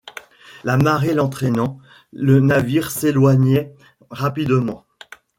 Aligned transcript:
La 0.63 0.77
marée 0.77 1.13
l’entraînant, 1.13 1.77
le 2.11 2.39
navire 2.39 2.89
s’éloignait 2.89 3.71
rapidement. 4.09 4.83